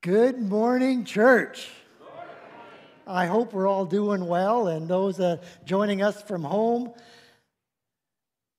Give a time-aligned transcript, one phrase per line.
[0.00, 1.68] Good morning, church.
[3.04, 6.92] I hope we're all doing well, and those uh, joining us from home.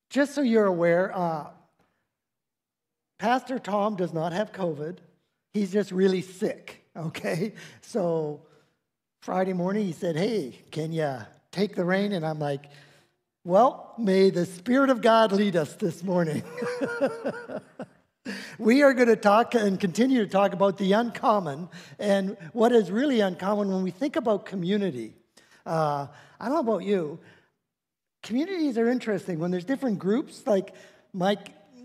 [0.10, 1.48] Just so you're aware, uh,
[3.20, 4.98] Pastor Tom does not have COVID.
[5.54, 7.54] He's just really sick, okay?
[7.84, 8.42] So
[9.22, 11.20] Friday morning, he said, Hey, can you
[11.54, 12.12] take the reign?
[12.12, 12.66] And I'm like,
[13.46, 16.44] Well, may the Spirit of God lead us this morning.
[18.58, 22.92] We are going to talk and continue to talk about the uncommon and what is
[22.92, 25.14] really uncommon when we think about community.
[25.66, 26.08] Uh,
[26.40, 27.20] I don't know about you.
[28.22, 30.44] Communities are interesting when there's different groups.
[30.46, 30.74] Like
[31.14, 31.38] my,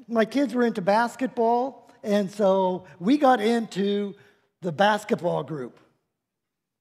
[0.08, 4.14] my kids were into basketball, and so we got into
[4.60, 5.78] the basketball group.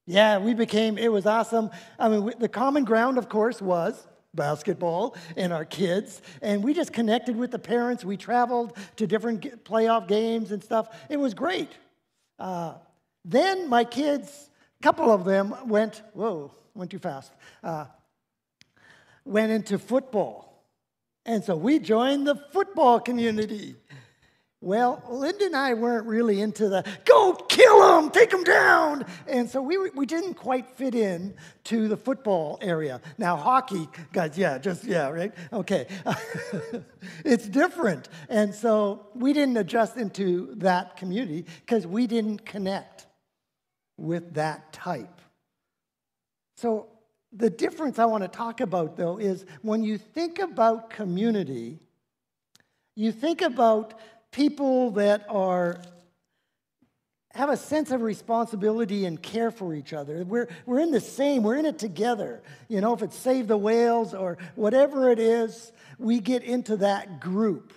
[0.06, 1.70] Yeah, we became, it was awesome.
[1.98, 6.22] I mean, the common ground, of course, was basketball and our kids.
[6.42, 8.04] And we just connected with the parents.
[8.04, 10.96] We traveled to different playoff games and stuff.
[11.10, 11.70] It was great.
[12.40, 12.76] Uh,
[13.26, 17.32] then my kids, a couple of them went, whoa, went too fast,
[17.64, 17.86] uh,
[19.26, 20.64] went into football.
[21.26, 23.76] And so we joined the football community.
[24.64, 29.06] Well, Linda and I weren't really into the go kill them, take them down.
[29.28, 31.34] And so we, we didn't quite fit in
[31.66, 33.02] to the football area.
[33.18, 35.34] Now, hockey, guys, yeah, just, yeah, right?
[35.52, 35.88] Okay.
[37.26, 38.08] it's different.
[38.30, 43.06] And so we didn't adjust into that community because we didn't connect
[43.98, 45.20] with that type.
[46.56, 46.88] So
[47.34, 51.80] the difference I want to talk about, though, is when you think about community,
[52.96, 53.96] you think about
[54.34, 55.80] people that are
[57.34, 60.24] have a sense of responsibility and care for each other.
[60.24, 62.44] We're, we're in the same, we're in it together.
[62.68, 67.20] You know, if it's Save the Whales or whatever it is, we get into that
[67.20, 67.74] group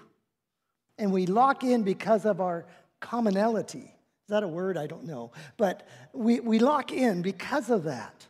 [0.99, 2.67] and we lock in because of our
[3.01, 3.79] commonality.
[3.79, 4.77] Is that a word?
[4.77, 5.33] I don't know.
[5.57, 8.27] But we, we lock in because of that.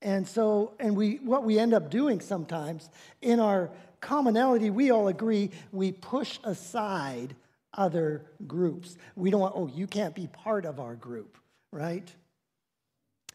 [0.00, 3.70] And so, and we, what we end up doing sometimes in our
[4.02, 7.34] commonality, we all agree we push aside
[7.72, 8.98] other groups.
[9.16, 11.38] We don't want, oh, you can't be part of our group,
[11.72, 12.12] right?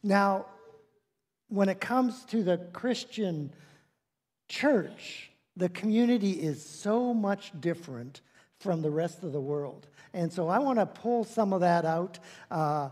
[0.03, 0.45] Now,
[1.49, 3.51] when it comes to the Christian
[4.47, 8.21] church, the community is so much different
[8.59, 9.87] from the rest of the world.
[10.13, 12.19] And so I want to pull some of that out.
[12.51, 12.89] Uh,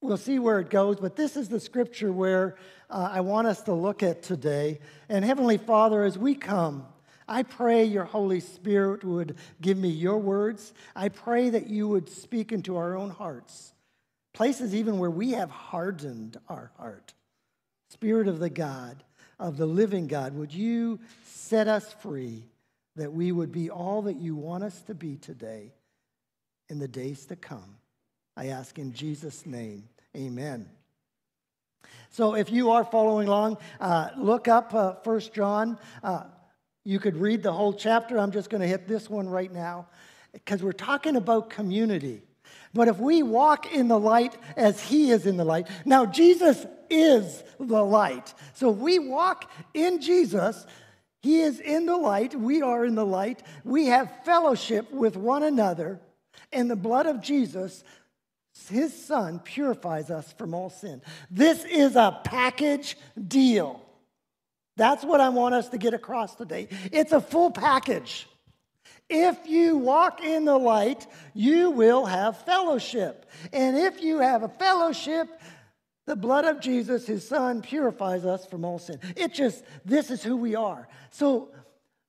[0.00, 2.56] we'll see where it goes, but this is the scripture where
[2.90, 4.80] uh, I want us to look at today.
[5.08, 6.86] And Heavenly Father, as we come,
[7.26, 10.72] I pray your Holy Spirit would give me your words.
[10.96, 13.74] I pray that you would speak into our own hearts,
[14.32, 17.12] places even where we have hardened our heart.
[17.90, 19.02] Spirit of the God,
[19.38, 22.44] of the living God, would you set us free
[22.96, 25.72] that we would be all that you want us to be today
[26.68, 27.77] in the days to come?
[28.38, 30.70] I ask in Jesus' name, amen.
[32.10, 35.76] So if you are following along, uh, look up uh, 1 John.
[36.04, 36.22] Uh,
[36.84, 38.16] you could read the whole chapter.
[38.16, 39.88] I'm just going to hit this one right now
[40.32, 42.22] because we're talking about community.
[42.72, 46.64] But if we walk in the light as he is in the light, now Jesus
[46.88, 48.32] is the light.
[48.54, 50.64] So we walk in Jesus,
[51.22, 55.42] he is in the light, we are in the light, we have fellowship with one
[55.42, 55.98] another,
[56.52, 57.82] and the blood of Jesus
[58.66, 61.02] his son purifies us from all sin.
[61.30, 62.96] This is a package
[63.26, 63.80] deal.
[64.76, 66.68] That's what I want us to get across today.
[66.92, 68.28] It's a full package.
[69.08, 73.26] If you walk in the light, you will have fellowship.
[73.52, 75.28] And if you have a fellowship,
[76.06, 78.98] the blood of Jesus, his son, purifies us from all sin.
[79.16, 80.88] It just, this is who we are.
[81.10, 81.50] So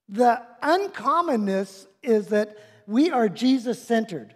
[0.08, 2.56] the uncommonness is that
[2.86, 4.34] we are Jesus centered.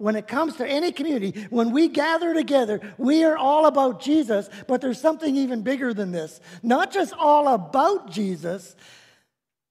[0.00, 4.48] When it comes to any community, when we gather together, we are all about Jesus,
[4.66, 6.40] but there's something even bigger than this.
[6.62, 8.74] Not just all about Jesus,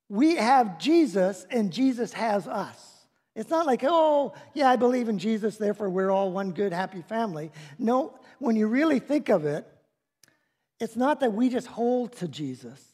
[0.08, 3.08] we have Jesus and Jesus has us.
[3.36, 7.02] It's not like, oh, yeah, I believe in Jesus, therefore we're all one good, happy
[7.02, 7.52] family.
[7.80, 9.68] No, when you really think of it,
[10.80, 12.86] it's not that we just hold to Jesus,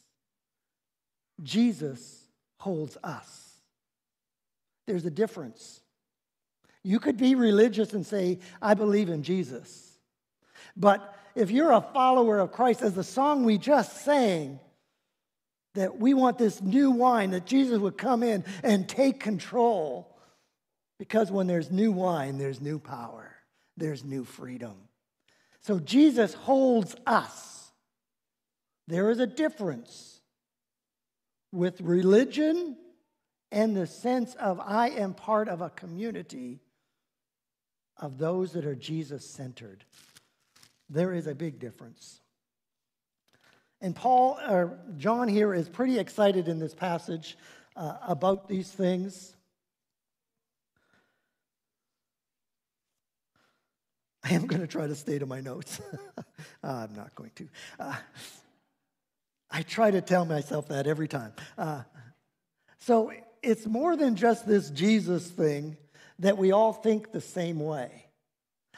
[1.42, 2.24] Jesus
[2.56, 3.60] holds us.
[4.86, 5.82] There's a difference.
[6.86, 9.98] You could be religious and say, I believe in Jesus.
[10.76, 14.60] But if you're a follower of Christ, as the song we just sang,
[15.74, 20.16] that we want this new wine, that Jesus would come in and take control.
[21.00, 23.34] Because when there's new wine, there's new power,
[23.76, 24.76] there's new freedom.
[25.62, 27.72] So Jesus holds us.
[28.86, 30.20] There is a difference
[31.50, 32.76] with religion
[33.50, 36.60] and the sense of I am part of a community
[37.98, 39.84] of those that are Jesus centered.
[40.88, 42.20] There is a big difference.
[43.80, 47.36] And Paul, or John here, is pretty excited in this passage
[47.74, 49.34] uh, about these things.
[54.24, 55.80] I am going to try to stay to my notes.
[56.18, 56.22] uh,
[56.64, 57.48] I'm not going to.
[57.78, 57.94] Uh,
[59.50, 61.32] I try to tell myself that every time.
[61.56, 61.82] Uh,
[62.80, 63.12] so
[63.42, 65.76] it's more than just this Jesus thing
[66.18, 68.06] that we all think the same way.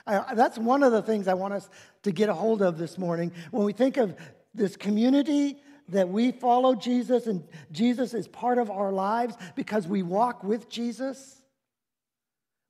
[0.07, 1.69] I, that's one of the things I want us
[2.03, 3.33] to get a hold of this morning.
[3.51, 4.17] When we think of
[4.55, 5.59] this community
[5.91, 10.69] that we follow Jesus and Jesus is part of our lives because we walk with
[10.69, 11.41] Jesus,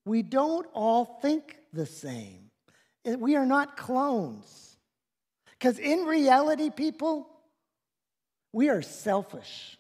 [0.05, 2.51] we don't all think the same.
[3.05, 4.77] Eh, we are not clones.
[5.59, 7.29] Because in reality, people,
[8.53, 9.77] we are selfish.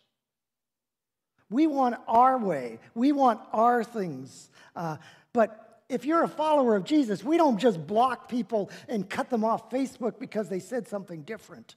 [1.50, 4.50] We want our way, we want our things.
[4.74, 4.96] Uh,
[5.32, 9.44] but if you're a follower of Jesus, we don't just block people and cut them
[9.44, 11.76] off Facebook because they said something different,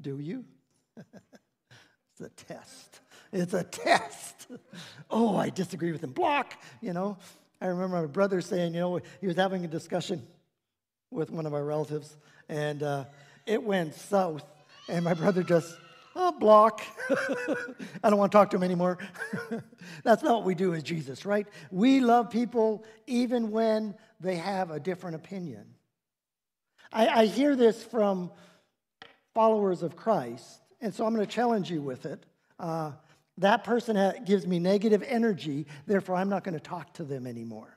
[0.00, 0.44] do you?
[0.96, 3.00] it's a test.
[3.32, 4.48] It's a test.
[5.10, 6.10] Oh, I disagree with him.
[6.10, 7.16] Block, you know.
[7.60, 10.26] I remember my brother saying, you know, he was having a discussion
[11.10, 12.16] with one of our relatives,
[12.48, 13.04] and uh,
[13.46, 14.44] it went south.
[14.88, 15.76] And my brother just
[16.16, 16.82] oh, block.
[18.02, 18.98] I don't want to talk to him anymore.
[20.04, 21.46] That's not what we do as Jesus, right?
[21.70, 25.64] We love people even when they have a different opinion.
[26.92, 28.30] I, I hear this from
[29.34, 32.24] followers of Christ, and so I'm going to challenge you with it.
[32.58, 32.92] Uh,
[33.38, 37.26] that person ha- gives me negative energy, therefore, I'm not going to talk to them
[37.26, 37.76] anymore.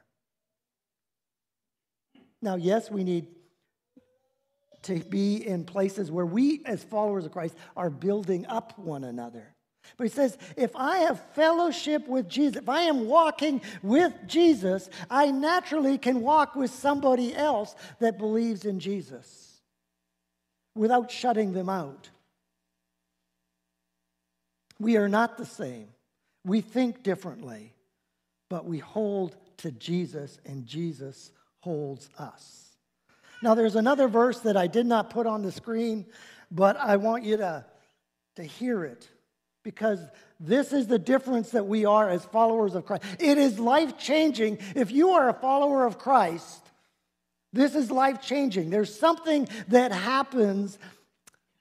[2.41, 3.27] Now, yes, we need
[4.87, 9.53] to be in places where we, as followers of Christ, are building up one another.
[9.95, 14.89] But he says, if I have fellowship with Jesus, if I am walking with Jesus,
[15.09, 19.61] I naturally can walk with somebody else that believes in Jesus
[20.75, 22.09] without shutting them out.
[24.79, 25.87] We are not the same.
[26.45, 27.73] We think differently,
[28.49, 31.31] but we hold to Jesus, and Jesus
[31.61, 32.66] holds us.
[33.41, 36.05] Now, there's another verse that I did not put on the screen,
[36.51, 37.65] but I want you to,
[38.35, 39.07] to hear it
[39.63, 39.99] because
[40.39, 43.03] this is the difference that we are as followers of Christ.
[43.19, 44.59] It is life changing.
[44.75, 46.61] If you are a follower of Christ,
[47.53, 48.69] this is life changing.
[48.69, 50.77] There's something that happens,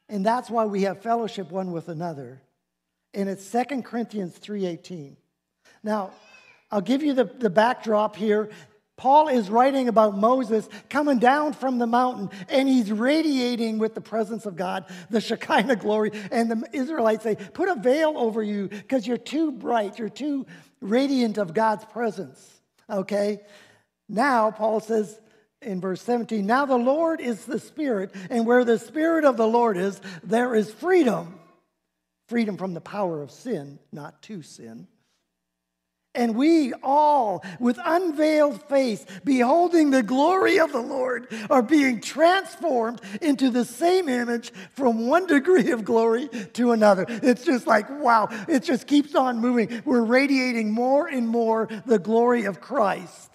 [0.09, 2.41] and that's why we have fellowship one with another.
[3.15, 5.17] And it's 2 Corinthians 3:18.
[5.83, 6.11] Now,
[6.71, 8.51] I'll give you the, the backdrop here.
[8.97, 14.01] Paul is writing about Moses coming down from the mountain and he's radiating with the
[14.01, 16.13] presence of God, the Shekinah glory.
[16.33, 20.47] And the Israelites say, Put a veil over you because you're too bright, you're too
[20.81, 22.61] radiant of God's presence.
[22.89, 23.41] Okay?
[24.09, 25.21] Now, Paul says
[25.61, 29.49] in verse 17, Now the Lord is the Spirit, and where the Spirit of the
[29.49, 31.39] Lord is, there is freedom.
[32.29, 34.89] Freedom from the power of sin, not to sin.
[36.17, 43.01] And we all, with unveiled face, beholding the glory of the Lord, are being transformed
[43.21, 47.05] into the same image from one degree of glory to another.
[47.09, 49.83] It's just like, wow, it just keeps on moving.
[49.85, 53.31] We're radiating more and more the glory of Christ.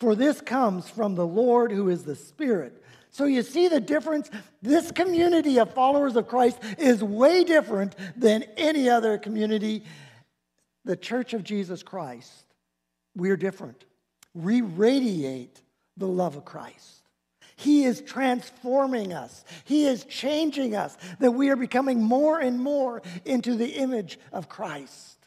[0.00, 2.82] For this comes from the Lord who is the Spirit.
[3.10, 4.30] So you see the difference?
[4.62, 9.84] This community of followers of Christ is way different than any other community
[10.84, 12.44] the church of Jesus Christ,
[13.14, 13.84] we're different.
[14.34, 15.60] We radiate
[15.96, 17.00] the love of Christ.
[17.56, 19.44] He is transforming us.
[19.64, 24.48] He is changing us, that we are becoming more and more into the image of
[24.48, 25.18] Christ.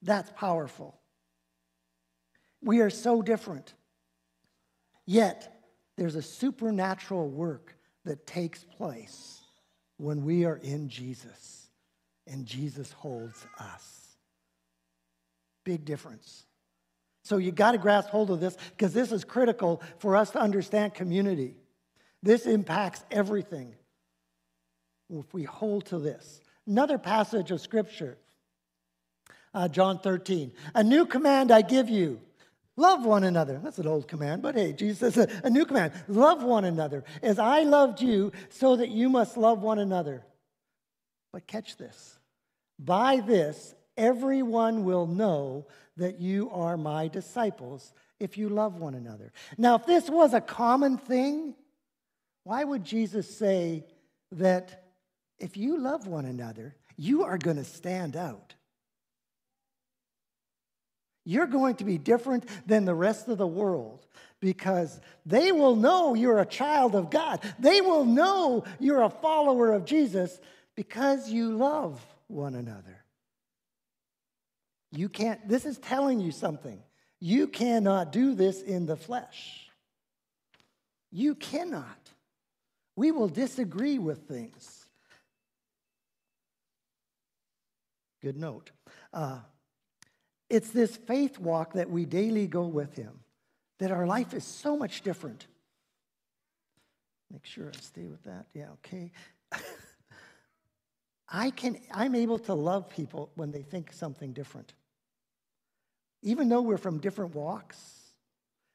[0.00, 0.98] That's powerful.
[2.62, 3.74] We are so different.
[5.04, 5.52] Yet,
[5.96, 9.40] there's a supernatural work that takes place
[9.98, 11.68] when we are in Jesus,
[12.26, 14.05] and Jesus holds us.
[15.66, 16.46] Big difference.
[17.24, 20.38] So you got to grasp hold of this because this is critical for us to
[20.38, 21.56] understand community.
[22.22, 23.74] This impacts everything
[25.10, 26.40] if we hold to this.
[26.68, 28.16] Another passage of scripture,
[29.54, 30.52] uh, John 13.
[30.76, 32.20] A new command I give you
[32.76, 33.60] love one another.
[33.60, 37.02] That's an old command, but hey, Jesus says a, a new command love one another
[37.24, 40.24] as I loved you, so that you must love one another.
[41.32, 42.20] But catch this
[42.78, 49.32] by this, everyone will know that you are my disciples if you love one another.
[49.56, 51.54] Now, if this was a common thing,
[52.44, 53.84] why would Jesus say
[54.32, 54.84] that
[55.38, 58.54] if you love one another, you are going to stand out?
[61.24, 64.06] You're going to be different than the rest of the world
[64.40, 67.40] because they will know you're a child of God.
[67.58, 70.38] They will know you're a follower of Jesus
[70.76, 72.95] because you love one another.
[74.96, 76.82] You can't, this is telling you something.
[77.20, 79.68] You cannot do this in the flesh.
[81.12, 82.10] You cannot.
[82.96, 84.86] We will disagree with things.
[88.22, 88.70] Good note.
[89.12, 89.40] Uh,
[90.48, 93.20] it's this faith walk that we daily go with Him,
[93.78, 95.46] that our life is so much different.
[97.30, 98.46] Make sure I stay with that.
[98.54, 99.12] Yeah, okay.
[101.28, 104.72] I can, I'm able to love people when they think something different.
[106.26, 107.78] Even though we're from different walks,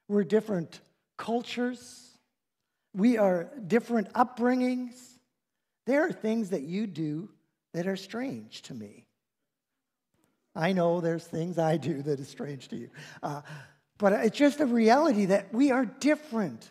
[0.07, 0.79] we're different
[1.17, 2.17] cultures,
[2.95, 4.95] we are different upbringings.
[5.85, 7.29] There are things that you do
[7.73, 9.05] that are strange to me.
[10.55, 12.89] I know there's things I do that is strange to you.
[13.21, 13.41] Uh,
[13.97, 16.69] but it's just a reality that we are different,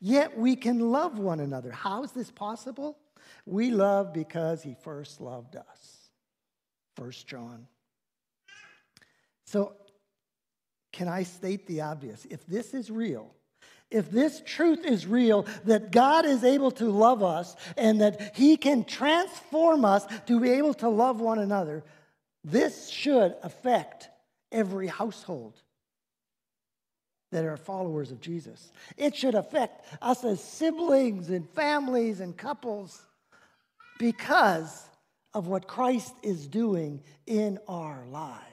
[0.00, 1.70] yet we can love one another.
[1.70, 2.98] How is this possible?
[3.46, 6.10] We love because he first loved us.
[6.96, 7.68] First John.
[9.46, 9.74] So,
[11.00, 12.26] can I state the obvious?
[12.28, 13.32] If this is real,
[13.90, 18.58] if this truth is real, that God is able to love us and that He
[18.58, 21.84] can transform us to be able to love one another,
[22.44, 24.10] this should affect
[24.52, 25.54] every household
[27.32, 28.70] that are followers of Jesus.
[28.98, 33.00] It should affect us as siblings and families and couples
[33.98, 34.84] because
[35.32, 38.49] of what Christ is doing in our lives.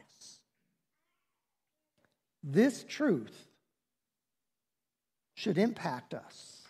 [2.50, 3.46] This truth
[5.36, 6.64] should impact us.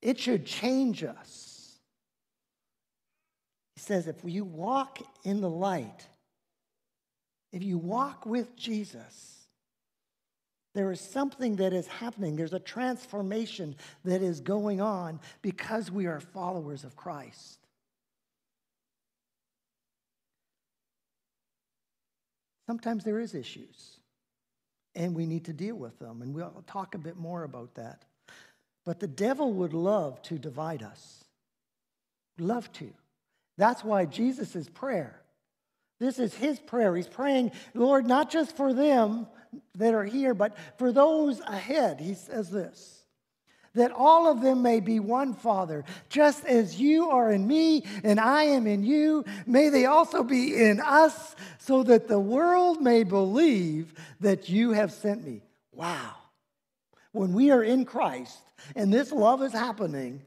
[0.00, 1.76] It should change us.
[3.74, 6.06] He says, if you walk in the light,
[7.52, 9.48] if you walk with Jesus,
[10.76, 12.36] there is something that is happening.
[12.36, 13.74] There's a transformation
[14.04, 17.57] that is going on because we are followers of Christ.
[22.68, 23.96] Sometimes there is issues
[24.94, 26.20] and we need to deal with them.
[26.20, 28.04] And we'll talk a bit more about that.
[28.84, 31.24] But the devil would love to divide us.
[32.38, 32.92] Love to.
[33.56, 35.22] That's why Jesus' prayer.
[35.98, 36.94] This is his prayer.
[36.94, 39.28] He's praying, Lord, not just for them
[39.76, 42.00] that are here, but for those ahead.
[42.00, 43.02] He says this
[43.78, 48.20] that all of them may be one Father, just as you are in me and
[48.20, 49.24] I am in you.
[49.46, 54.92] May they also be in us, so that the world may believe that you have
[54.92, 55.42] sent me.
[55.72, 56.14] Wow.
[57.12, 58.38] When we are in Christ
[58.76, 60.22] and this love is happening,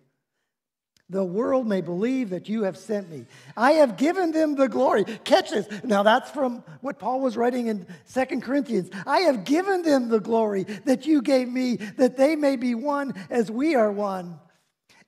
[1.11, 3.25] the world may believe that you have sent me.
[3.57, 5.03] I have given them the glory.
[5.03, 5.67] Catch this.
[5.83, 8.89] Now, that's from what Paul was writing in Second Corinthians.
[9.05, 13.13] I have given them the glory that you gave me, that they may be one
[13.29, 14.39] as we are one.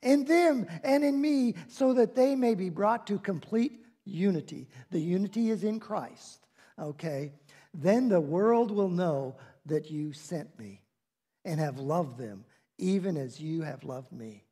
[0.01, 4.67] In them and in me, so that they may be brought to complete unity.
[4.91, 6.45] The unity is in Christ,
[6.77, 7.31] okay?
[7.73, 10.81] Then the world will know that you sent me
[11.45, 12.43] and have loved them,
[12.77, 14.43] even as you have loved me.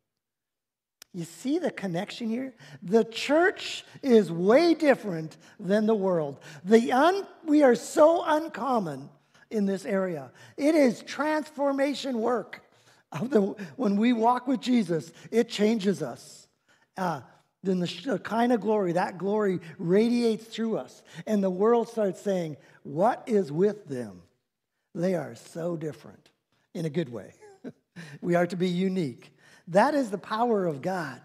[1.14, 2.54] You see the connection here?
[2.82, 6.40] The church is way different than the world.
[6.64, 9.10] The un, we are so uncommon
[9.50, 10.32] in this area.
[10.56, 12.64] It is transformation work.
[13.12, 13.42] Of the,
[13.76, 16.48] when we walk with Jesus, it changes us.
[16.96, 17.22] Uh,
[17.62, 21.04] then the Shekinah glory, that glory radiates through us.
[21.28, 24.22] And the world starts saying, What is with them?
[24.96, 26.30] They are so different
[26.74, 27.34] in a good way.
[28.22, 29.34] we are to be unique.
[29.72, 31.22] That is the power of God.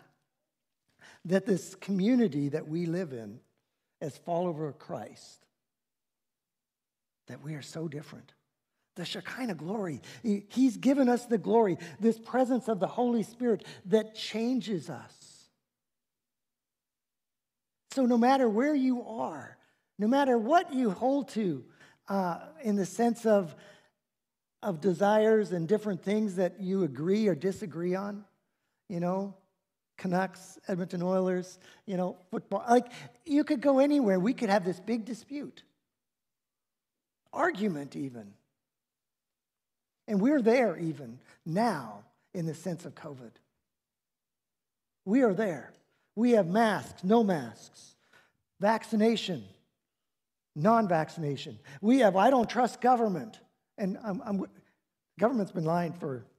[1.26, 3.40] That this community that we live in
[4.00, 5.44] as followers of Christ,
[7.26, 8.32] that we are so different.
[8.94, 14.14] The Shekinah glory, He's given us the glory, this presence of the Holy Spirit that
[14.14, 15.48] changes us.
[17.90, 19.58] So, no matter where you are,
[19.98, 21.64] no matter what you hold to
[22.08, 23.56] uh, in the sense of
[24.62, 28.24] of desires and different things that you agree or disagree on,
[28.88, 29.34] you know,
[29.96, 32.64] Canucks, Edmonton Oilers, you know, football.
[32.68, 32.86] Like,
[33.24, 34.20] you could go anywhere.
[34.20, 35.62] We could have this big dispute,
[37.32, 38.32] argument, even.
[40.08, 43.32] And we're there even now in the sense of COVID.
[45.04, 45.72] We are there.
[46.14, 47.96] We have masks, no masks,
[48.60, 49.44] vaccination,
[50.54, 51.58] non vaccination.
[51.80, 53.40] We have, I don't trust government.
[53.78, 54.44] And I'm, I'm,
[55.18, 55.92] government's been lying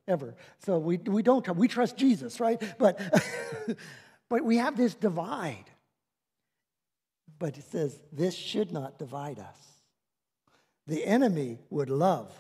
[0.08, 0.36] forever.
[0.60, 2.62] So we, we don't, we trust Jesus, right?
[2.80, 3.00] But,
[4.30, 5.66] but we have this divide.
[7.40, 9.58] But it says this should not divide us.
[10.88, 12.34] The enemy would love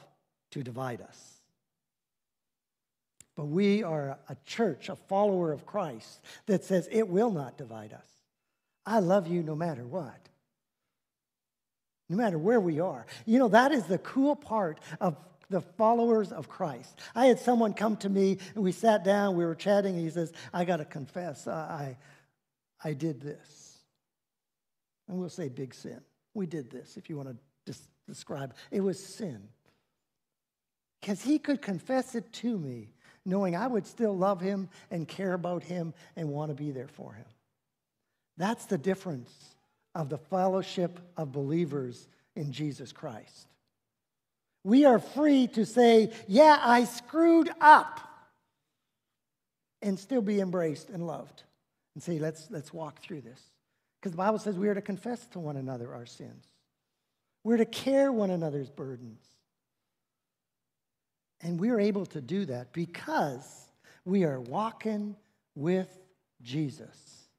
[0.51, 1.33] to divide us.
[3.35, 7.93] But we are a church, a follower of Christ, that says it will not divide
[7.93, 8.07] us.
[8.85, 10.29] I love you no matter what,
[12.09, 13.05] no matter where we are.
[13.25, 15.17] You know, that is the cool part of
[15.49, 16.99] the followers of Christ.
[17.15, 20.09] I had someone come to me and we sat down, we were chatting, and he
[20.09, 21.97] says, I got to confess, I,
[22.83, 23.77] I did this.
[25.07, 26.01] And we'll say big sin.
[26.33, 27.29] We did this, if you want
[27.65, 27.75] to
[28.07, 28.53] describe.
[28.71, 29.41] It was sin.
[31.01, 32.89] Because he could confess it to me,
[33.25, 36.87] knowing I would still love him and care about him and want to be there
[36.87, 37.25] for him.
[38.37, 39.33] That's the difference
[39.95, 43.47] of the fellowship of believers in Jesus Christ.
[44.67, 48.01] We are free to say, Yeah, I screwed up,
[49.81, 51.43] and still be embraced and loved.
[51.95, 53.41] And say, Let's, let's walk through this.
[53.97, 56.43] Because the Bible says we are to confess to one another our sins,
[57.45, 59.21] we're to care one another's burdens.
[61.39, 63.69] And we're able to do that because
[64.03, 65.15] we are walking
[65.55, 65.87] with
[66.41, 67.29] Jesus.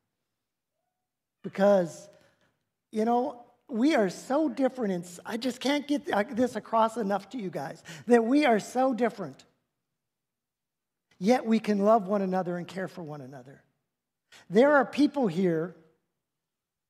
[1.42, 2.08] Because,
[2.90, 4.92] you know, we are so different.
[4.92, 8.58] And I just can't get uh, this across enough to you guys that we are
[8.58, 9.44] so different.
[11.18, 13.62] Yet we can love one another and care for one another.
[14.48, 15.74] There are people here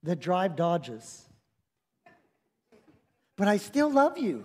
[0.02, 1.24] that drive Dodges,
[3.36, 4.44] but I still love you.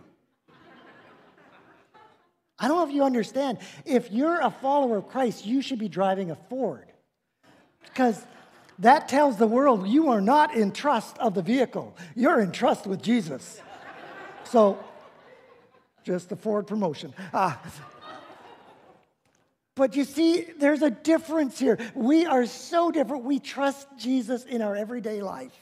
[2.58, 3.58] I don't know if you understand.
[3.84, 6.92] If you're a follower of Christ, you should be driving a Ford
[7.84, 8.26] because
[8.80, 11.96] that tells the world you are not in trust of the vehicle.
[12.16, 13.62] You're in trust with Jesus.
[14.46, 14.84] So,
[16.04, 17.14] just the Ford promotion.
[17.34, 17.60] Ah.
[19.76, 21.80] But you see, there's a difference here.
[21.96, 23.24] We are so different.
[23.24, 25.58] We trust Jesus in our everyday life,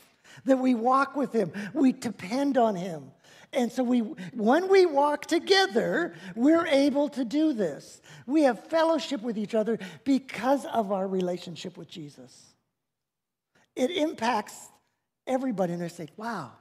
[0.45, 3.11] that we walk with him, we depend on him.
[3.53, 8.01] And so we when we walk together, we're able to do this.
[8.25, 12.50] We have fellowship with each other because of our relationship with Jesus
[13.75, 14.69] it impacts
[15.27, 15.73] everybody.
[15.73, 16.51] And they say, wow,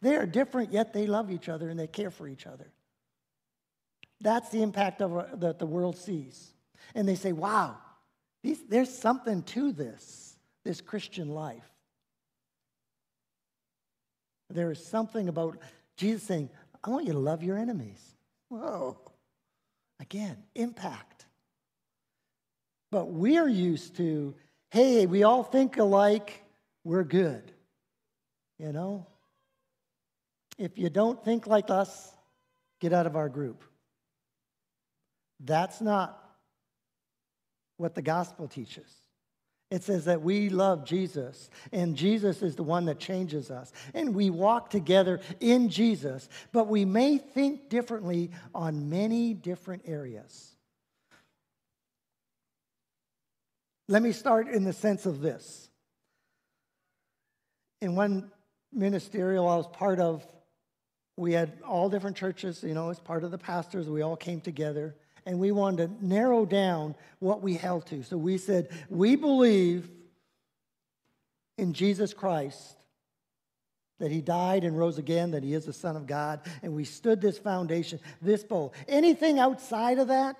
[0.00, 2.66] they are different, yet they love each other and they care for each other.
[4.20, 6.52] That's the impact of, uh, that the world sees.
[6.94, 7.76] And they say, wow,
[8.42, 11.68] these, there's something to this, this Christian life.
[14.50, 15.58] There is something about
[15.96, 16.50] Jesus saying,
[16.82, 18.00] I want you to love your enemies.
[18.48, 18.98] Whoa.
[20.00, 21.26] Again, impact.
[22.90, 24.34] But we're used to,
[24.70, 26.43] hey, we all think alike
[26.84, 27.50] we're good.
[28.58, 29.06] You know?
[30.58, 32.12] If you don't think like us,
[32.80, 33.64] get out of our group.
[35.40, 36.20] That's not
[37.76, 38.88] what the gospel teaches.
[39.70, 43.72] It says that we love Jesus, and Jesus is the one that changes us.
[43.92, 50.54] And we walk together in Jesus, but we may think differently on many different areas.
[53.88, 55.68] Let me start in the sense of this
[57.80, 58.30] in one
[58.72, 60.26] ministerial I was part of,
[61.16, 64.40] we had all different churches, you know, as part of the pastors, we all came
[64.40, 68.02] together and we wanted to narrow down what we held to.
[68.02, 69.90] So we said, we believe
[71.56, 72.76] in Jesus Christ,
[74.00, 76.84] that he died and rose again, that he is the Son of God, and we
[76.84, 78.74] stood this foundation, this bowl.
[78.88, 80.36] Anything outside of that,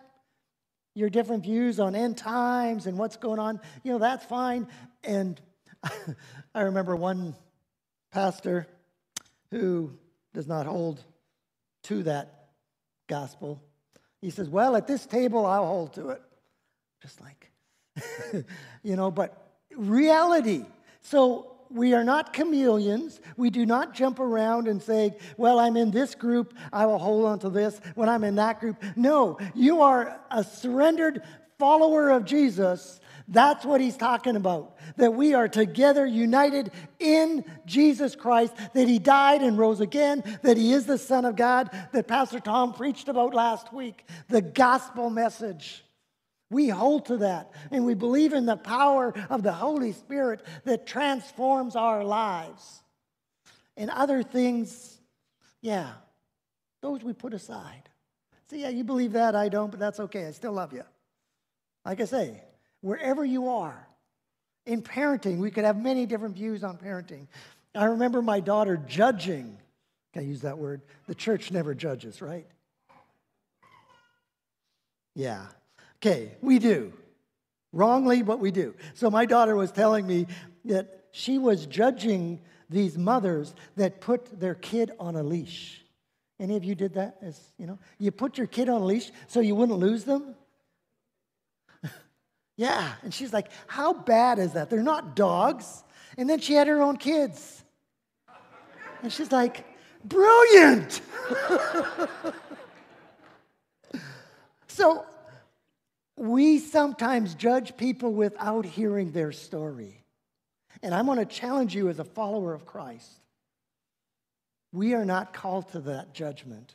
[0.94, 4.66] your different views on end times and what's going on, you know, that's fine.
[5.02, 5.40] And
[6.54, 7.34] I remember one
[8.12, 8.66] pastor
[9.50, 9.92] who
[10.32, 11.02] does not hold
[11.84, 12.48] to that
[13.06, 13.62] gospel.
[14.20, 16.22] He says, Well, at this table, I'll hold to it.
[17.02, 17.50] Just like,
[18.82, 20.64] you know, but reality.
[21.02, 23.20] So we are not chameleons.
[23.36, 27.26] We do not jump around and say, Well, I'm in this group, I will hold
[27.26, 28.82] on to this when I'm in that group.
[28.96, 31.22] No, you are a surrendered
[31.64, 34.76] follower of Jesus that's what he's talking about.
[34.96, 40.56] That we are together, united in Jesus Christ, that he died and rose again, that
[40.56, 45.08] he is the Son of God, that Pastor Tom preached about last week, the gospel
[45.08, 45.84] message.
[46.50, 50.86] We hold to that, and we believe in the power of the Holy Spirit that
[50.86, 52.82] transforms our lives.
[53.76, 55.00] And other things,
[55.62, 55.92] yeah,
[56.82, 57.88] those we put aside.
[58.50, 60.26] See, yeah, you believe that, I don't, but that's okay.
[60.26, 60.84] I still love you.
[61.84, 62.42] Like I say,
[62.80, 63.86] wherever you are.
[64.66, 67.26] In parenting, we could have many different views on parenting.
[67.74, 69.58] I remember my daughter judging.
[70.14, 70.80] Can I use that word?
[71.06, 72.46] The church never judges, right?
[75.14, 75.46] Yeah.
[75.96, 76.92] Okay, we do.
[77.72, 78.74] Wrongly, but we do.
[78.94, 80.26] So my daughter was telling me
[80.64, 85.84] that she was judging these mothers that put their kid on a leash.
[86.40, 87.18] Any of you did that?
[87.22, 90.34] As you know, you put your kid on a leash so you wouldn't lose them.
[92.56, 94.70] Yeah, and she's like, "How bad is that?
[94.70, 95.82] They're not dogs."
[96.16, 97.64] And then she had her own kids,
[99.02, 99.64] and she's like,
[100.04, 101.00] "Brilliant."
[104.68, 105.04] so
[106.16, 110.00] we sometimes judge people without hearing their story.
[110.82, 113.10] And I'm going to challenge you as a follower of Christ.
[114.72, 116.74] We are not called to that judgment.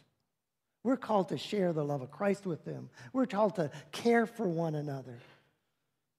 [0.83, 2.89] We're called to share the love of Christ with them.
[3.13, 5.17] We're called to care for one another.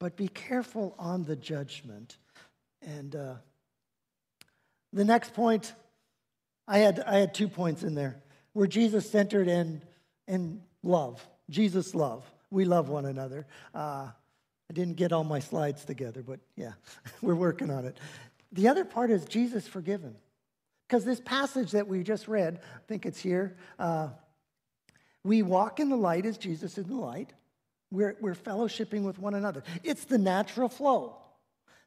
[0.00, 2.16] But be careful on the judgment.
[2.82, 3.34] And uh,
[4.92, 5.72] the next point,
[6.66, 8.20] I had, I had two points in there
[8.54, 9.82] where Jesus centered in,
[10.26, 12.24] in love, Jesus' love.
[12.50, 13.46] We love one another.
[13.72, 14.08] Uh,
[14.70, 16.72] I didn't get all my slides together, but yeah,
[17.22, 17.96] we're working on it.
[18.52, 20.16] The other part is Jesus forgiven.
[20.88, 24.08] Because this passage that we just read, I think it's here, uh,
[25.22, 27.32] we walk in the light as Jesus is in the light.
[27.90, 29.62] We're, we're fellowshipping with one another.
[29.82, 31.16] It's the natural flow.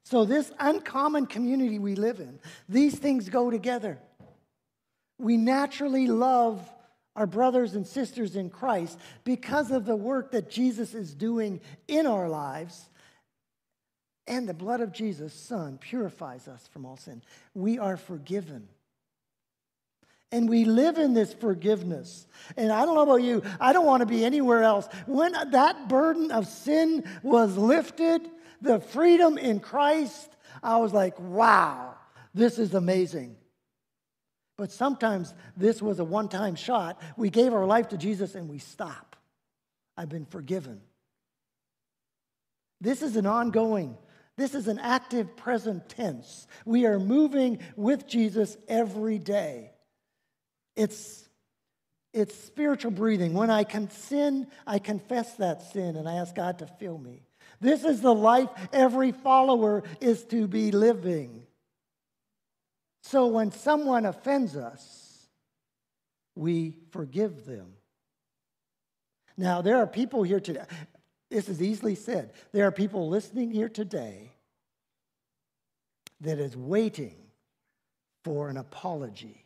[0.04, 4.00] So, this uncommon community we live in, these things go together.
[5.18, 6.70] We naturally love
[7.16, 12.06] our brothers and sisters in Christ because of the work that Jesus is doing in
[12.06, 12.90] our lives.
[14.28, 17.22] And the blood of Jesus, Son, purifies us from all sin.
[17.54, 18.68] We are forgiven.
[20.34, 22.26] And we live in this forgiveness.
[22.58, 24.88] And I don't know about you, I don't want to be anywhere else.
[25.06, 28.28] When that burden of sin was lifted,
[28.60, 31.94] the freedom in Christ, I was like, wow,
[32.34, 33.36] this is amazing.
[34.58, 37.00] But sometimes this was a one time shot.
[37.16, 39.16] We gave our life to Jesus and we stop.
[39.96, 40.82] I've been forgiven.
[42.82, 43.98] This is an ongoing,
[44.36, 46.48] this is an active present tense.
[46.66, 49.73] We are moving with Jesus every day.
[50.76, 51.28] It's,
[52.14, 53.34] it's spiritual breathing.
[53.34, 57.24] When I can sin, I confess that sin and I ask God to fill me.
[57.62, 61.44] This is the life every follower is to be living.
[63.04, 65.28] So when someone offends us,
[66.36, 67.74] we forgive them.
[69.38, 70.64] Now, there are people here today,
[71.30, 72.34] this is easily said.
[72.52, 74.32] There are people listening here today
[76.22, 77.16] that is waiting
[78.24, 79.43] for an apology.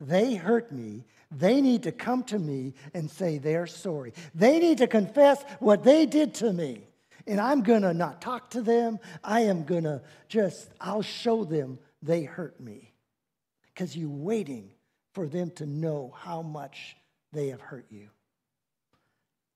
[0.00, 1.04] They hurt me.
[1.30, 4.12] They need to come to me and say they're sorry.
[4.34, 6.86] They need to confess what they did to me.
[7.26, 8.98] And I'm going to not talk to them.
[9.24, 12.92] I am going to just, I'll show them they hurt me.
[13.74, 14.70] Because you're waiting
[15.12, 16.96] for them to know how much
[17.32, 18.08] they have hurt you.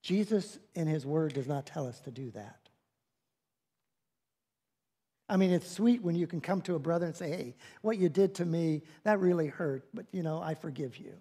[0.01, 2.60] Jesus, in his word, does not tell us to do that.
[5.31, 7.97] I mean, it's sweet when you can come to a brother and say, hey, what
[7.97, 11.13] you did to me, that really hurt, but you know, I forgive you.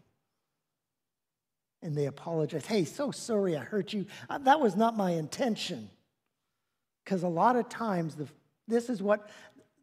[1.81, 2.67] And they apologize.
[2.67, 4.07] Hey, so sorry I hurt you.
[4.29, 5.89] Uh, that was not my intention.
[7.05, 8.27] Because a lot of times, the,
[8.67, 9.31] this is what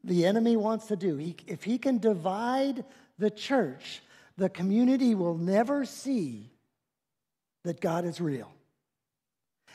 [0.03, 1.15] the enemy wants to do.
[1.15, 2.83] He, if he can divide
[3.17, 4.01] the church,
[4.35, 6.51] the community will never see
[7.63, 8.51] that God is real.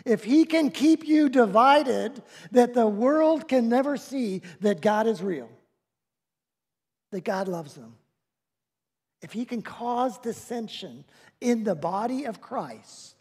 [0.05, 5.22] If he can keep you divided, that the world can never see that God is
[5.22, 5.48] real,
[7.12, 7.94] that God loves them.
[9.20, 11.05] If he can cause dissension
[11.40, 13.16] in the body of Christ,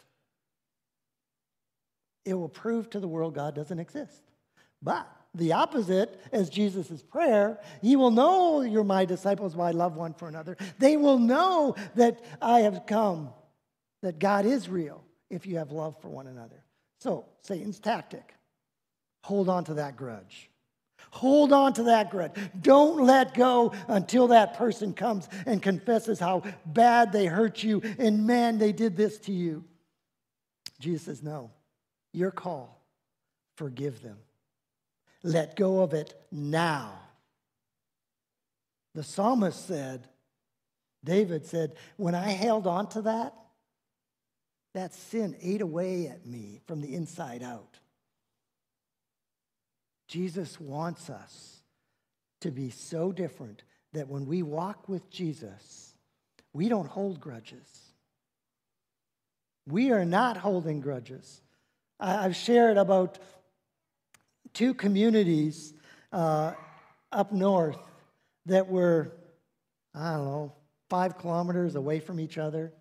[2.25, 4.23] it will prove to the world God doesn't exist.
[4.81, 7.59] But the opposite as Jesus' prayer.
[7.81, 10.57] Ye will know you're my disciples by love one for another.
[10.79, 13.29] They will know that I have come,
[14.01, 16.60] that God is real if you have love for one another.
[17.01, 18.35] So, Satan's tactic
[19.23, 20.49] hold on to that grudge.
[21.11, 22.31] Hold on to that grudge.
[22.61, 28.25] Don't let go until that person comes and confesses how bad they hurt you and
[28.25, 29.63] man, they did this to you.
[30.79, 31.51] Jesus says, No,
[32.13, 32.81] your call,
[33.55, 34.17] forgive them.
[35.23, 36.93] Let go of it now.
[38.93, 40.07] The psalmist said,
[41.03, 43.33] David said, when I held on to that,
[44.73, 47.79] that sin ate away at me from the inside out.
[50.07, 51.61] Jesus wants us
[52.41, 55.93] to be so different that when we walk with Jesus,
[56.53, 57.93] we don't hold grudges.
[59.67, 61.41] We are not holding grudges.
[61.99, 63.19] I've shared about
[64.53, 65.73] two communities
[66.11, 66.53] uh,
[67.11, 67.79] up north
[68.47, 69.11] that were,
[69.93, 70.53] I don't know,
[70.89, 72.73] five kilometers away from each other.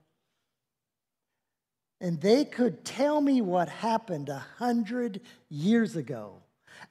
[2.00, 6.42] And they could tell me what happened a hundred years ago.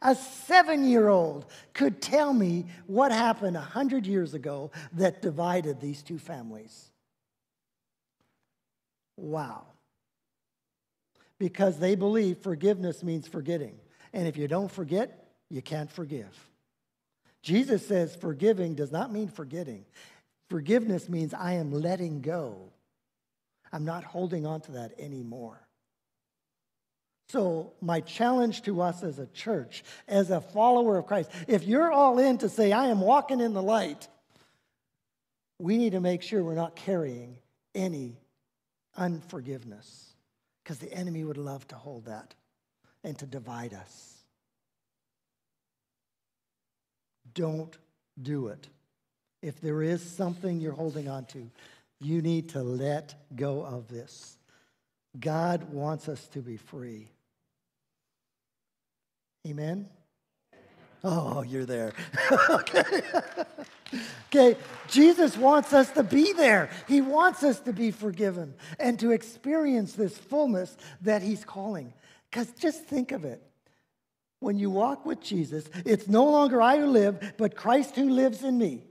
[0.02, 5.82] A seven year old could tell me what happened a hundred years ago that divided
[5.82, 6.92] these two families.
[9.18, 9.64] Wow.
[11.40, 13.80] Because they believe forgiveness means forgetting.
[14.14, 16.50] And if you don't forget, you can't forgive.
[17.42, 19.86] Jesus says forgiving does not mean forgetting.
[20.50, 22.72] Forgiveness means I am letting go.
[23.72, 25.66] I'm not holding on to that anymore.
[27.30, 31.92] So, my challenge to us as a church, as a follower of Christ, if you're
[31.92, 34.08] all in to say, I am walking in the light,
[35.60, 37.38] we need to make sure we're not carrying
[37.76, 38.18] any
[38.98, 40.14] unforgiveness
[40.64, 42.34] because the enemy would love to hold that
[43.04, 44.16] and to divide us.
[47.34, 47.78] Don't
[48.22, 48.68] do it.
[49.42, 51.50] If there is something you're holding on to,
[52.00, 54.38] you need to let go of this.
[55.20, 57.12] God wants us to be free.
[59.48, 59.88] Amen?
[61.04, 61.94] Oh, you're there.
[62.50, 62.84] okay.
[64.28, 64.58] okay,
[64.88, 66.70] Jesus wants us to be there.
[66.88, 71.94] He wants us to be forgiven and to experience this fullness that He's calling.
[72.30, 73.42] Because just think of it.
[74.40, 78.44] When you walk with Jesus, it's no longer I who live, but Christ who lives
[78.44, 78.84] in me.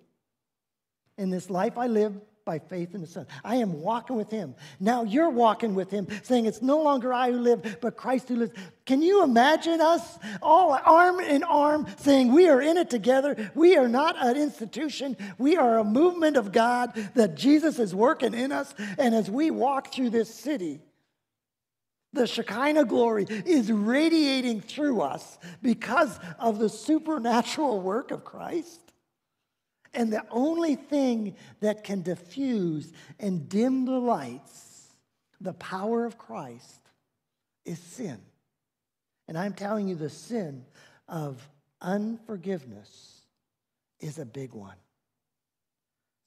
[1.17, 2.15] In this life I live,
[2.49, 3.27] by faith in the Son.
[3.45, 4.55] I am walking with Him.
[4.81, 8.37] Now you're walking with Him, saying, It's no longer I who live, but Christ who
[8.37, 8.53] lives.
[8.87, 13.51] Can you imagine us all arm in arm saying, We are in it together?
[13.55, 15.15] We are not an institution.
[15.37, 18.75] We are a movement of God that Jesus is working in us.
[18.97, 20.81] And as we walk through this city,
[22.15, 28.88] the Shekinah glory is radiating through us because of the supernatural work of Christ.
[29.99, 34.95] And the only thing that can diffuse and dim the lights,
[35.41, 36.89] the power of Christ,
[37.65, 38.21] is sin.
[39.27, 40.65] And I'm telling you, the sin
[41.09, 41.45] of
[41.83, 43.23] unforgiveness
[43.99, 44.77] is a big one.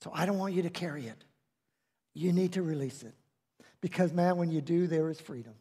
[0.02, 1.24] So I don't want you to carry it.
[2.14, 3.14] You need to release it.
[3.80, 5.54] Because, man, when you do, there is freedom.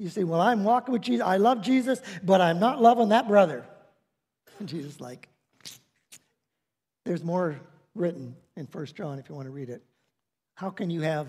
[0.00, 1.24] You say, Well, I'm walking with Jesus.
[1.24, 3.64] I love Jesus, but I'm not loving that brother.
[4.58, 5.28] And Jesus, like,
[7.04, 7.60] there's more
[7.94, 9.82] written in First John if you want to read it.
[10.54, 11.28] How can you have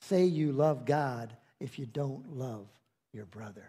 [0.00, 2.66] say you love God if you don't love
[3.12, 3.66] your brother?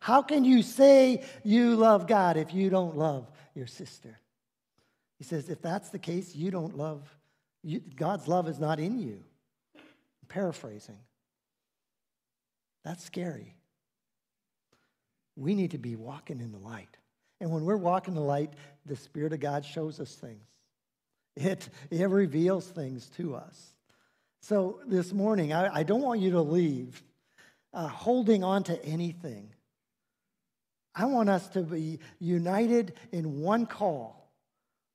[0.00, 4.18] How can you say you love God if you don't love your sister?
[5.18, 7.16] He says, if that's the case, you don't love,
[7.62, 9.22] you, God's love is not in you.
[9.76, 10.98] I'm paraphrasing.
[12.84, 13.54] That's scary.
[15.36, 16.96] We need to be walking in the light.
[17.42, 18.52] And when we're walking the light,
[18.86, 20.46] the Spirit of God shows us things.
[21.34, 23.74] It, it reveals things to us.
[24.42, 27.02] So this morning, I, I don't want you to leave
[27.74, 29.48] uh, holding on to anything.
[30.94, 34.30] I want us to be united in one call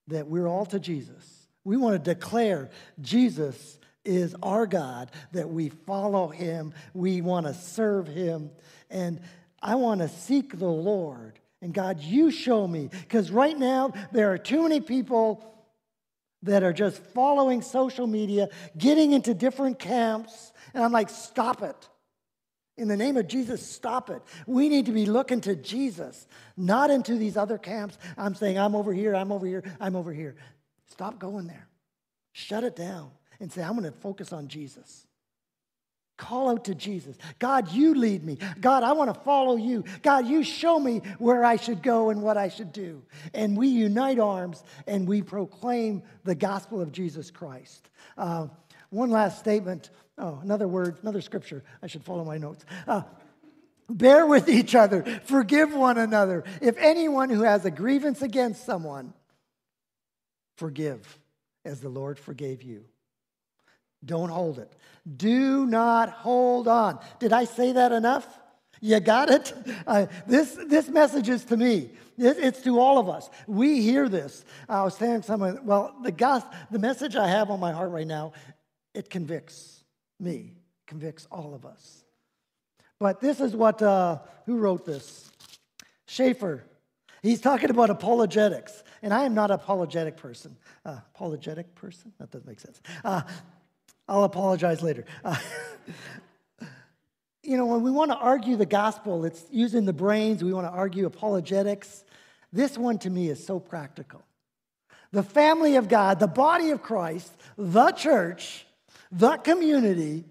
[0.07, 1.47] that we're all to Jesus.
[1.65, 2.69] We want to declare
[3.01, 8.51] Jesus is our God, that we follow him, we want to serve him,
[8.89, 9.19] and
[9.61, 12.89] I want to seek the Lord and God, you show me.
[12.91, 15.43] Because right now, there are too many people
[16.43, 20.51] that are just following social media, getting into different camps.
[20.73, 21.89] And I'm like, stop it.
[22.77, 24.21] In the name of Jesus, stop it.
[24.45, 27.97] We need to be looking to Jesus, not into these other camps.
[28.17, 30.35] I'm saying, I'm over here, I'm over here, I'm over here.
[30.91, 31.67] Stop going there.
[32.33, 35.06] Shut it down and say, I'm going to focus on Jesus.
[36.17, 37.15] Call out to Jesus.
[37.37, 38.39] God, you lead me.
[38.59, 39.83] God, I want to follow you.
[40.01, 43.03] God, you show me where I should go and what I should do.
[43.35, 47.89] And we unite arms and we proclaim the gospel of Jesus Christ.
[48.17, 48.47] Uh,
[48.89, 49.91] one last statement.
[50.17, 51.63] Oh, another word, another scripture.
[51.83, 52.65] I should follow my notes.
[52.87, 53.03] Uh,
[53.87, 56.43] bear with each other, forgive one another.
[56.61, 59.13] If anyone who has a grievance against someone,
[60.55, 61.19] forgive
[61.63, 62.85] as the Lord forgave you.
[64.07, 64.73] Don't hold it.
[65.15, 66.99] Do not hold on.
[67.19, 68.27] Did I say that enough?
[68.81, 69.53] You got it?
[69.87, 71.89] Uh, this, this message is to me.
[72.17, 73.29] It, it's to all of us.
[73.47, 74.43] We hear this.
[74.67, 78.07] I was saying someone, well, the, gospel, the message I have on my heart right
[78.07, 78.33] now,
[78.93, 79.81] it convicts
[80.19, 80.55] me,
[80.87, 82.03] convicts all of us.
[82.99, 85.31] But this is what, uh, who wrote this?
[86.07, 86.63] Schaeffer.
[87.23, 88.83] He's talking about apologetics.
[89.01, 90.57] And I am not an apologetic person.
[90.85, 92.11] Uh, apologetic person?
[92.19, 92.81] That doesn't make sense.
[94.07, 95.05] I'll apologize later.
[95.23, 95.35] Uh,
[97.43, 100.67] you know, when we want to argue the gospel, it's using the brains, we want
[100.67, 102.03] to argue apologetics.
[102.53, 104.23] This one to me is so practical.
[105.11, 108.65] The family of God, the body of Christ, the church,
[109.11, 110.25] the community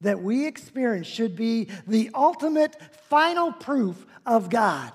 [0.00, 2.76] that we experience should be the ultimate
[3.08, 4.92] final proof of God.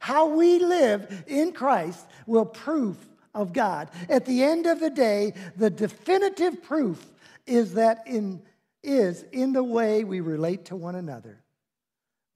[0.00, 2.96] How we live in Christ will prove
[3.34, 3.90] of God.
[4.08, 7.04] At the end of the day, the definitive proof
[7.48, 8.42] is that in
[8.82, 11.42] is in the way we relate to one another.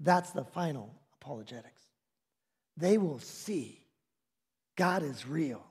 [0.01, 1.81] That's the final apologetics.
[2.77, 3.79] They will see
[4.77, 5.65] God is real,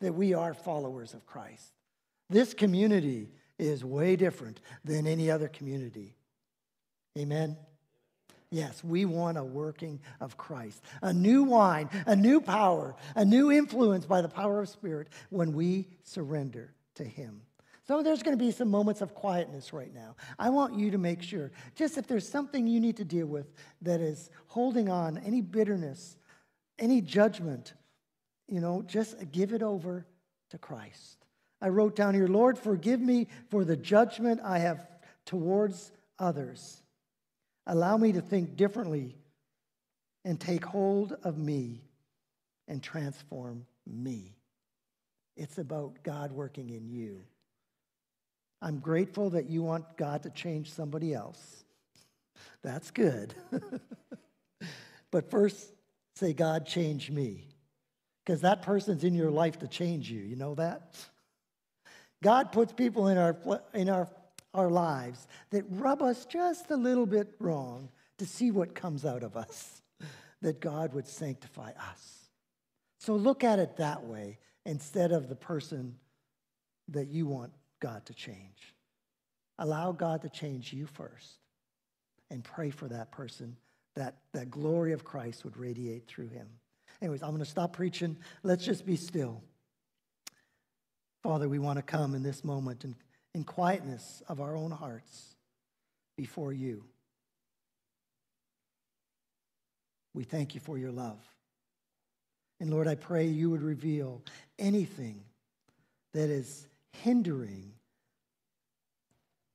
[0.00, 1.72] that we are followers of Christ.
[2.30, 6.14] This community is way different than any other community.
[7.18, 7.56] Amen.
[8.50, 13.50] Yes, we want a working of Christ, a new wine, a new power, a new
[13.50, 17.40] influence by the power of Spirit when we surrender to Him.
[17.86, 20.14] So there's going to be some moments of quietness right now.
[20.38, 23.52] I want you to make sure, just if there's something you need to deal with
[23.82, 26.16] that is holding on, any bitterness,
[26.78, 27.74] any judgment,
[28.46, 30.06] you know, just give it over
[30.50, 31.26] to Christ.
[31.60, 34.86] I wrote down here, Lord, forgive me for the judgment I have
[35.26, 36.82] towards others.
[37.66, 39.16] Allow me to think differently
[40.24, 41.82] and take hold of me
[42.68, 44.36] and transform me.
[45.36, 47.22] It's about God working in you.
[48.62, 51.64] I'm grateful that you want God to change somebody else.
[52.62, 53.34] That's good.
[55.10, 55.72] but first,
[56.14, 57.48] say, God, change me.
[58.24, 60.20] Because that person's in your life to change you.
[60.20, 60.94] You know that?
[62.22, 63.36] God puts people in our,
[63.74, 64.08] in our,
[64.54, 69.24] our lives that rub us just a little bit wrong to see what comes out
[69.24, 69.82] of us,
[70.40, 72.28] that God would sanctify us.
[73.00, 75.96] So look at it that way instead of the person
[76.86, 78.74] that you want God to change.
[79.58, 81.40] Allow God to change you first
[82.30, 83.56] and pray for that person
[83.96, 86.46] that that glory of Christ would radiate through him.
[87.02, 88.16] Anyways, I'm going to stop preaching.
[88.44, 89.42] Let's just be still.
[91.24, 92.94] Father, we want to come in this moment in,
[93.34, 95.34] in quietness of our own hearts
[96.16, 96.84] before you.
[100.14, 101.18] We thank you for your love.
[102.60, 104.22] And Lord, I pray you would reveal
[104.58, 105.24] anything
[106.14, 107.72] that is hindering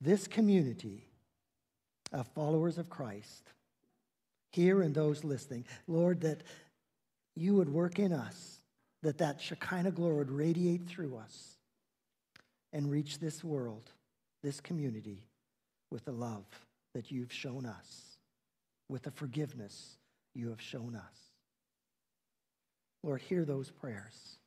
[0.02, 1.06] this community
[2.14, 3.52] of followers of Christ
[4.52, 5.66] here and those listening.
[5.88, 6.44] Lord, that
[7.36, 8.60] you would work in us,
[9.04, 11.58] that that Shekinah glory would radiate through us
[12.74, 13.92] and reach this world,
[14.44, 15.24] this community,
[15.92, 16.46] with the love
[16.94, 18.18] that you've shown us,
[18.90, 19.98] with the forgiveness
[20.34, 21.32] you have shown us.
[23.04, 24.38] Lord, hear those prayers.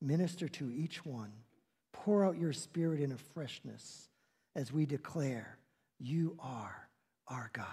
[0.00, 1.32] Minister to each one.
[2.06, 4.10] Pour out your spirit in a freshness
[4.54, 5.58] as we declare,
[5.98, 6.88] You are
[7.26, 7.66] our God.